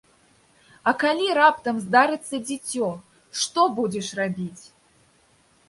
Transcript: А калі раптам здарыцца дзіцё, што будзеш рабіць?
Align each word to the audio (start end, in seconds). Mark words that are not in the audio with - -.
А 0.91 0.93
калі 1.03 1.27
раптам 1.39 1.75
здарыцца 1.83 2.35
дзіцё, 2.47 2.89
што 3.43 3.69
будзеш 3.79 4.11
рабіць? 4.25 4.63